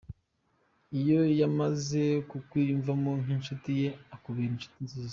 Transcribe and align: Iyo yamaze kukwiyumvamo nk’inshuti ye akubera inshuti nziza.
Iyo 0.99 1.19
yamaze 1.39 2.01
kukwiyumvamo 2.29 3.11
nk’inshuti 3.21 3.69
ye 3.81 3.89
akubera 4.15 4.51
inshuti 4.53 4.77
nziza. 4.87 5.09